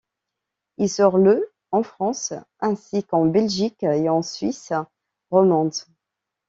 Il 0.79 0.89
sort 0.89 1.19
le 1.19 1.53
en 1.69 1.83
France, 1.83 2.33
ainsi 2.59 3.03
qu’en 3.03 3.27
Belgique 3.27 3.83
et 3.83 4.09
en 4.09 4.23
Suisse 4.23 4.73
romande. 5.29 5.75